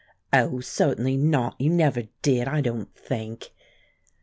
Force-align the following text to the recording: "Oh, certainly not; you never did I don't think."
"Oh, 0.33 0.61
certainly 0.61 1.15
not; 1.15 1.61
you 1.61 1.69
never 1.69 2.05
did 2.23 2.47
I 2.47 2.59
don't 2.61 2.91
think." 2.95 3.51